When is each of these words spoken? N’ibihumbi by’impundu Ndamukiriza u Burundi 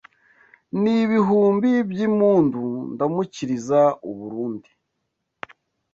N’ibihumbi 0.81 1.71
by’impundu 1.89 2.63
Ndamukiriza 2.93 3.81
u 4.09 4.11
Burundi 4.19 4.69